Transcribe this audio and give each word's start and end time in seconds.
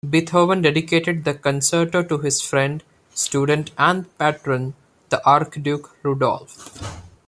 Beethoven 0.09 0.63
dedicated 0.63 1.25
the 1.25 1.35
concerto 1.35 2.01
to 2.01 2.17
his 2.17 2.41
friend, 2.41 2.81
student, 3.13 3.69
and 3.77 4.07
patron, 4.17 4.73
the 5.09 5.23
Archduke 5.23 5.95
Rudolph. 6.01 7.03